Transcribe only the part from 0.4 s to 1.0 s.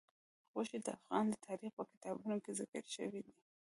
غوښې د